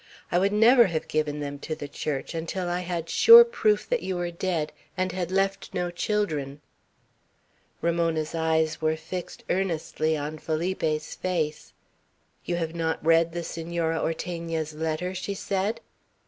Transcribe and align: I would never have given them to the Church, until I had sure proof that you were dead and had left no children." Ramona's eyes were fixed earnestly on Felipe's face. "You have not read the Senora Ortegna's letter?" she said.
I 0.31 0.39
would 0.39 0.51
never 0.51 0.87
have 0.87 1.07
given 1.07 1.41
them 1.41 1.59
to 1.59 1.75
the 1.75 1.87
Church, 1.87 2.33
until 2.33 2.67
I 2.67 2.79
had 2.79 3.07
sure 3.07 3.45
proof 3.45 3.87
that 3.87 4.01
you 4.01 4.15
were 4.15 4.31
dead 4.31 4.73
and 4.97 5.11
had 5.11 5.29
left 5.29 5.75
no 5.75 5.91
children." 5.91 6.59
Ramona's 7.83 8.33
eyes 8.33 8.81
were 8.81 8.97
fixed 8.97 9.43
earnestly 9.47 10.17
on 10.17 10.39
Felipe's 10.39 11.13
face. 11.13 11.73
"You 12.43 12.55
have 12.55 12.73
not 12.73 13.05
read 13.05 13.31
the 13.31 13.43
Senora 13.43 13.99
Ortegna's 14.01 14.73
letter?" 14.73 15.13
she 15.13 15.35
said. 15.35 15.81